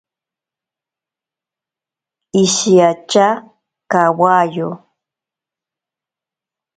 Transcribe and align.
Ishiatya 2.43 3.27
kawayo. 3.91 4.69